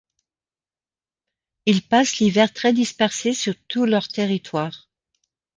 Ils 1.67 1.83
passent 1.87 2.17
l'hiver 2.17 2.51
très 2.51 2.73
dispersés 2.73 3.33
sur 3.35 3.53
tout 3.67 3.85
leur 3.85 4.07
territoire. 4.07 4.89